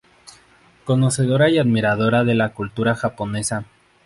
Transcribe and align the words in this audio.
Conocedora 0.83 1.51
y 1.51 1.59
admiradora 1.59 2.23
de 2.23 2.33
la 2.33 2.55
cultura 2.55 2.95
japonesa. 2.95 3.65